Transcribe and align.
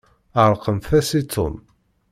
Ɛeṛqent-as 0.43 1.09
i 1.19 1.21
Tom. 1.33 1.55